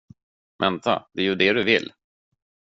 Vänta, 0.59 1.07
det 1.13 1.21
är 1.21 1.25
ju 1.25 1.35
det 1.35 1.53
du 1.53 1.63
vill. 1.63 1.93